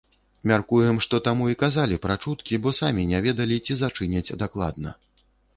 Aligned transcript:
Мяркуем, 0.51 0.95
што 1.05 1.19
таму 1.27 1.49
і 1.51 1.57
казалі 1.65 1.99
пра 2.07 2.15
чуткі, 2.25 2.61
бо 2.65 2.69
самі 2.81 3.07
не 3.13 3.21
ведалі, 3.27 3.63
ці 3.69 3.73
зачыняць 3.85 4.35
дакладна. 4.47 4.99